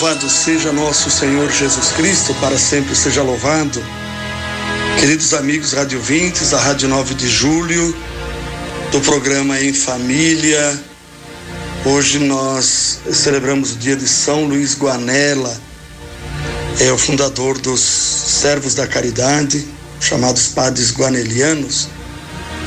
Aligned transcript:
Louvado 0.00 0.30
seja 0.30 0.70
nosso 0.70 1.10
Senhor 1.10 1.50
Jesus 1.50 1.88
Cristo, 1.96 2.32
para 2.34 2.56
sempre 2.56 2.94
seja 2.94 3.20
louvado. 3.20 3.84
Queridos 5.00 5.34
amigos 5.34 5.72
radiovintes 5.72 6.50
da 6.50 6.60
Rádio 6.60 6.88
9 6.88 7.14
de 7.14 7.28
Julho, 7.28 7.92
do 8.92 9.00
programa 9.00 9.60
Em 9.60 9.74
Família, 9.74 10.80
hoje 11.84 12.20
nós 12.20 13.00
celebramos 13.12 13.72
o 13.72 13.74
dia 13.74 13.96
de 13.96 14.06
São 14.06 14.44
Luís 14.44 14.76
Guanela, 14.76 15.60
é 16.78 16.92
o 16.92 16.96
fundador 16.96 17.58
dos 17.58 17.80
Servos 17.80 18.76
da 18.76 18.86
Caridade, 18.86 19.66
chamados 20.00 20.46
Padres 20.46 20.92
Guanelianos, 20.92 21.88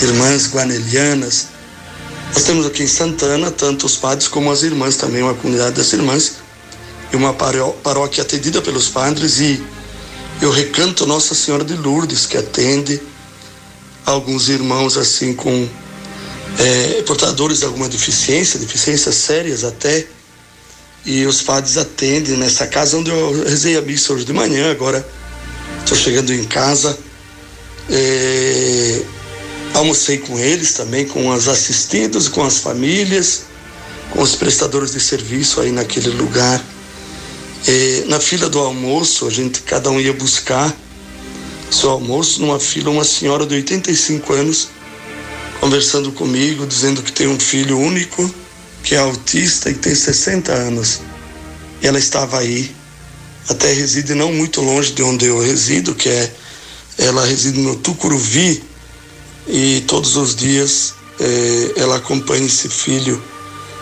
Irmãs 0.00 0.46
Guanelianas. 0.50 1.48
Nós 2.32 2.44
temos 2.44 2.64
aqui 2.64 2.84
em 2.84 2.88
Santana 2.88 3.50
tanto 3.50 3.84
os 3.84 3.96
padres 3.96 4.28
como 4.28 4.50
as 4.50 4.62
irmãs, 4.62 4.96
também 4.96 5.22
uma 5.22 5.34
comunidade 5.34 5.76
das 5.76 5.92
irmãs 5.92 6.47
e 7.12 7.16
uma 7.16 7.32
paróquia 7.32 8.22
atendida 8.22 8.60
pelos 8.60 8.88
padres 8.88 9.40
e 9.40 9.62
eu 10.40 10.50
recanto 10.50 11.06
Nossa 11.06 11.34
Senhora 11.34 11.64
de 11.64 11.74
Lourdes 11.74 12.26
que 12.26 12.36
atende 12.36 13.00
alguns 14.04 14.48
irmãos 14.48 14.96
assim 14.96 15.34
com 15.34 15.68
é, 16.58 17.02
portadores 17.02 17.58
de 17.58 17.64
alguma 17.64 17.88
deficiência, 17.88 18.58
deficiências 18.58 19.14
sérias 19.14 19.64
até, 19.64 20.06
e 21.04 21.24
os 21.26 21.42
padres 21.42 21.76
atendem 21.76 22.36
nessa 22.36 22.66
casa 22.66 22.96
onde 22.96 23.10
eu 23.10 23.44
rezei 23.44 23.76
a 23.76 23.82
missa 23.82 24.12
hoje 24.12 24.24
de 24.24 24.32
manhã, 24.32 24.70
agora 24.70 25.06
estou 25.80 25.96
chegando 25.96 26.32
em 26.32 26.44
casa, 26.44 26.98
é, 27.90 29.02
almocei 29.74 30.18
com 30.18 30.38
eles 30.38 30.72
também, 30.74 31.06
com 31.06 31.28
os 31.30 31.48
assistidos, 31.48 32.28
com 32.28 32.44
as 32.44 32.58
famílias, 32.58 33.42
com 34.10 34.20
os 34.20 34.34
prestadores 34.34 34.92
de 34.92 35.00
serviço 35.00 35.60
aí 35.60 35.70
naquele 35.70 36.10
lugar. 36.10 36.62
Na 38.06 38.20
fila 38.20 38.48
do 38.48 38.58
almoço, 38.58 39.26
a 39.26 39.30
gente 39.30 39.60
cada 39.62 39.90
um 39.90 40.00
ia 40.00 40.12
buscar 40.12 40.74
seu 41.70 41.90
almoço 41.90 42.40
numa 42.40 42.58
fila 42.58 42.90
uma 42.90 43.04
senhora 43.04 43.44
de 43.44 43.54
85 43.54 44.32
anos 44.32 44.68
conversando 45.60 46.12
comigo, 46.12 46.66
dizendo 46.66 47.02
que 47.02 47.12
tem 47.12 47.26
um 47.26 47.38
filho 47.38 47.78
único, 47.78 48.32
que 48.82 48.94
é 48.94 48.98
autista 48.98 49.68
e 49.68 49.74
tem 49.74 49.94
60 49.94 50.52
anos. 50.52 51.00
E 51.82 51.86
ela 51.86 51.98
estava 51.98 52.38
aí, 52.38 52.74
até 53.48 53.72
reside 53.72 54.14
não 54.14 54.32
muito 54.32 54.60
longe 54.60 54.92
de 54.92 55.02
onde 55.02 55.26
eu 55.26 55.40
resido, 55.40 55.94
que 55.94 56.08
é 56.08 56.32
ela 56.96 57.24
reside 57.24 57.60
no 57.60 57.76
Tucuruvi. 57.76 58.62
E 59.46 59.82
todos 59.86 60.16
os 60.16 60.34
dias 60.34 60.94
é, 61.20 61.80
ela 61.80 61.96
acompanha 61.96 62.46
esse 62.46 62.68
filho 62.68 63.22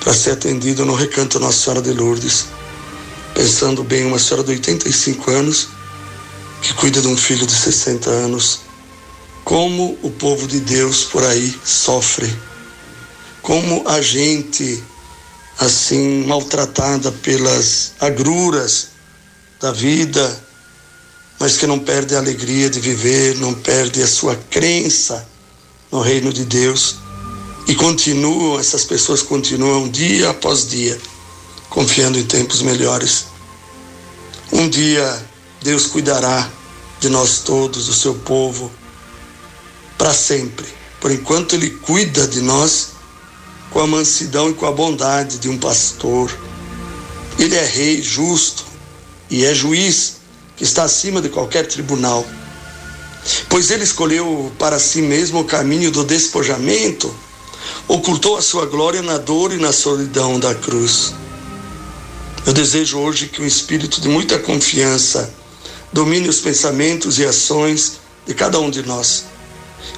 para 0.00 0.12
ser 0.12 0.32
atendido 0.32 0.84
no 0.84 0.94
Recanto 0.94 1.40
Nossa 1.40 1.58
Senhora 1.58 1.82
de 1.82 1.92
Lourdes 1.92 2.46
pensando 3.34 3.82
bem, 3.82 4.04
uma 4.04 4.18
senhora 4.18 4.44
de 4.44 4.52
85 4.52 5.30
anos 5.30 5.68
que 6.60 6.72
cuida 6.74 7.00
de 7.00 7.08
um 7.08 7.16
filho 7.16 7.46
de 7.46 7.52
60 7.52 8.08
anos. 8.08 8.60
Como 9.44 9.98
o 10.02 10.10
povo 10.10 10.46
de 10.46 10.60
Deus 10.60 11.04
por 11.04 11.24
aí 11.24 11.54
sofre. 11.64 12.32
Como 13.42 13.82
a 13.88 14.00
gente, 14.00 14.82
assim, 15.58 16.24
maltratada 16.24 17.10
pelas 17.10 17.92
agruras 17.98 18.88
da 19.60 19.72
vida, 19.72 20.44
mas 21.40 21.56
que 21.56 21.66
não 21.66 21.80
perde 21.80 22.14
a 22.14 22.18
alegria 22.18 22.70
de 22.70 22.78
viver, 22.78 23.36
não 23.38 23.52
perde 23.52 24.00
a 24.00 24.06
sua 24.06 24.36
crença 24.48 25.26
no 25.90 26.00
reino 26.00 26.32
de 26.32 26.44
Deus. 26.44 26.96
E 27.66 27.74
continuam, 27.74 28.60
essas 28.60 28.84
pessoas 28.84 29.22
continuam 29.22 29.88
dia 29.88 30.30
após 30.30 30.68
dia 30.68 31.00
confiando 31.72 32.18
em 32.18 32.24
tempos 32.24 32.60
melhores. 32.60 33.31
Um 34.62 34.68
dia 34.68 35.20
Deus 35.60 35.88
cuidará 35.88 36.48
de 37.00 37.08
nós 37.08 37.40
todos, 37.40 37.86
do 37.86 37.92
seu 37.92 38.14
povo, 38.14 38.70
para 39.98 40.14
sempre. 40.14 40.64
Por 41.00 41.10
enquanto 41.10 41.56
Ele 41.56 41.68
cuida 41.68 42.28
de 42.28 42.40
nós 42.40 42.90
com 43.70 43.80
a 43.80 43.88
mansidão 43.88 44.50
e 44.50 44.54
com 44.54 44.64
a 44.64 44.70
bondade 44.70 45.38
de 45.38 45.48
um 45.48 45.58
pastor. 45.58 46.32
Ele 47.40 47.56
é 47.56 47.64
rei 47.64 48.00
justo 48.00 48.64
e 49.28 49.44
é 49.44 49.52
juiz 49.52 50.18
que 50.56 50.62
está 50.62 50.84
acima 50.84 51.20
de 51.20 51.28
qualquer 51.28 51.66
tribunal. 51.66 52.24
Pois 53.48 53.68
ele 53.72 53.82
escolheu 53.82 54.52
para 54.60 54.78
si 54.78 55.02
mesmo 55.02 55.40
o 55.40 55.44
caminho 55.44 55.90
do 55.90 56.04
despojamento, 56.04 57.12
ocultou 57.88 58.36
a 58.36 58.42
sua 58.42 58.64
glória 58.66 59.02
na 59.02 59.18
dor 59.18 59.52
e 59.52 59.56
na 59.56 59.72
solidão 59.72 60.38
da 60.38 60.54
cruz. 60.54 61.14
Eu 62.44 62.52
desejo 62.52 62.98
hoje 62.98 63.28
que 63.28 63.40
um 63.40 63.46
espírito 63.46 64.00
de 64.00 64.08
muita 64.08 64.36
confiança 64.36 65.32
domine 65.92 66.28
os 66.28 66.40
pensamentos 66.40 67.20
e 67.20 67.24
ações 67.24 68.00
de 68.26 68.34
cada 68.34 68.58
um 68.58 68.68
de 68.68 68.82
nós. 68.82 69.26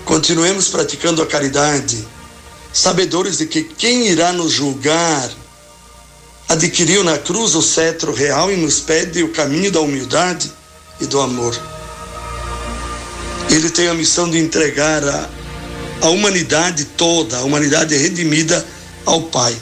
Continuemos 0.05 0.69
praticando 0.69 1.23
a 1.23 1.27
caridade, 1.27 2.07
sabedores 2.71 3.39
de 3.39 3.47
que 3.47 3.63
quem 3.65 4.09
irá 4.09 4.31
nos 4.31 4.53
julgar 4.53 5.31
adquiriu 6.47 7.03
na 7.03 7.17
cruz 7.17 7.55
o 7.55 7.63
cetro 7.63 8.13
real 8.13 8.53
e 8.53 8.57
nos 8.57 8.79
pede 8.79 9.23
o 9.23 9.31
caminho 9.31 9.73
da 9.73 9.81
humildade 9.81 10.53
e 11.01 11.07
do 11.07 11.23
amor. 11.23 11.59
Ele 13.49 13.71
tem 13.71 13.89
a 13.89 13.95
missão 13.95 14.29
de 14.29 14.37
entregar 14.39 15.03
a, 15.03 15.31
a 16.03 16.09
humanidade 16.11 16.85
toda, 16.85 17.39
a 17.39 17.43
humanidade 17.43 17.97
redimida 17.97 18.67
ao 19.07 19.23
Pai. 19.23 19.57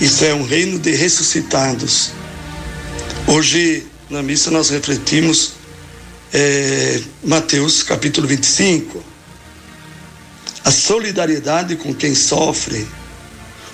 Isso 0.00 0.24
é 0.24 0.34
um 0.34 0.44
reino 0.44 0.80
de 0.80 0.90
ressuscitados 0.90 2.10
Hoje, 3.26 3.86
na 4.10 4.22
missa, 4.22 4.50
nós 4.50 4.68
refletimos 4.68 5.52
é, 6.30 7.00
Mateus 7.24 7.82
capítulo 7.82 8.26
25. 8.28 9.02
A 10.62 10.70
solidariedade 10.70 11.74
com 11.76 11.94
quem 11.94 12.14
sofre. 12.14 12.86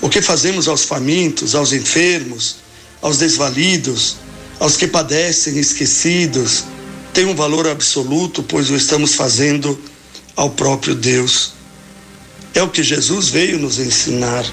O 0.00 0.08
que 0.08 0.22
fazemos 0.22 0.68
aos 0.68 0.84
famintos, 0.84 1.56
aos 1.56 1.72
enfermos, 1.72 2.58
aos 3.02 3.18
desvalidos, 3.18 4.16
aos 4.60 4.76
que 4.76 4.86
padecem 4.86 5.58
esquecidos, 5.58 6.64
tem 7.12 7.26
um 7.26 7.34
valor 7.34 7.66
absoluto, 7.66 8.44
pois 8.44 8.70
o 8.70 8.76
estamos 8.76 9.14
fazendo 9.14 9.78
ao 10.36 10.50
próprio 10.50 10.94
Deus. 10.94 11.54
É 12.54 12.62
o 12.62 12.70
que 12.70 12.84
Jesus 12.84 13.28
veio 13.28 13.58
nos 13.58 13.80
ensinar. 13.80 14.46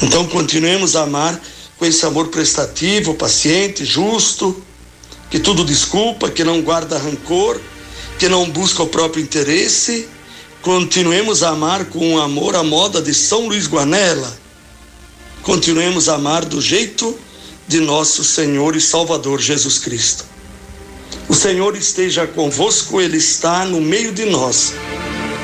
Então, 0.00 0.24
continuemos 0.28 0.94
a 0.94 1.02
amar 1.02 1.38
com 1.78 1.86
esse 1.86 2.04
amor 2.04 2.28
prestativo, 2.28 3.14
paciente, 3.14 3.84
justo, 3.84 4.60
que 5.30 5.38
tudo 5.38 5.64
desculpa, 5.64 6.30
que 6.30 6.42
não 6.42 6.60
guarda 6.60 6.98
rancor, 6.98 7.60
que 8.18 8.28
não 8.28 8.50
busca 8.50 8.82
o 8.82 8.88
próprio 8.88 9.22
interesse. 9.22 10.08
Continuemos 10.60 11.42
a 11.42 11.50
amar 11.50 11.84
com 11.86 12.14
um 12.14 12.18
amor 12.18 12.56
à 12.56 12.64
moda 12.64 13.00
de 13.00 13.14
São 13.14 13.46
Luís 13.46 13.68
Guanela. 13.68 14.36
Continuemos 15.42 16.08
a 16.08 16.16
amar 16.16 16.44
do 16.44 16.60
jeito 16.60 17.16
de 17.68 17.78
nosso 17.78 18.24
Senhor 18.24 18.74
e 18.74 18.80
Salvador 18.80 19.40
Jesus 19.40 19.78
Cristo. 19.78 20.24
O 21.28 21.34
Senhor 21.34 21.76
esteja 21.76 22.26
convosco, 22.26 23.00
Ele 23.00 23.18
está 23.18 23.64
no 23.64 23.80
meio 23.80 24.12
de 24.12 24.24
nós. 24.24 24.72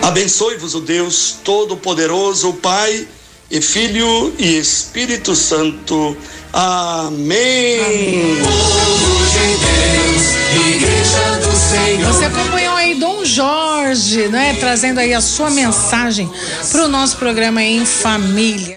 Abençoe-vos 0.03 0.75
o 0.75 0.81
Deus 0.81 1.37
Todo-Poderoso, 1.45 2.49
o 2.49 2.55
Pai 2.55 3.07
e 3.55 3.61
Filho 3.61 4.35
e 4.37 4.59
Espírito 4.59 5.37
Santo. 5.37 6.17
Amém. 6.53 7.81
Amém. 7.81 8.39
Você 12.05 12.25
acompanhou 12.25 12.75
aí 12.75 12.97
Dom 12.97 13.25
Jorge, 13.25 14.27
né? 14.27 14.57
Trazendo 14.59 14.99
aí 14.99 15.15
a 15.15 15.21
sua 15.21 15.51
mensagem 15.51 16.29
para 16.73 16.85
o 16.85 16.89
nosso 16.89 17.17
programa 17.17 17.63
em 17.63 17.87
família. 17.87 18.73